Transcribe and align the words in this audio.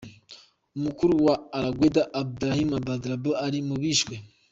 Umukuru 0.77 1.13
wa 1.25 1.35
al-Qaeda, 1.59 2.03
Abdulraoof 2.21 2.85
al-Dhahab, 2.91 3.25
ari 3.45 3.59
mu 3.67 3.75
bishwe. 3.81 4.15